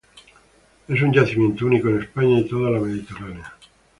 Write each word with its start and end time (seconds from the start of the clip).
Es 0.87 0.99
un 1.03 1.13
yacimiento 1.13 1.67
único 1.67 1.87
en 1.89 2.01
España 2.01 2.39
y 2.39 2.47
toda 2.47 2.71
la 2.71 2.79
mediterránea. 2.79 3.53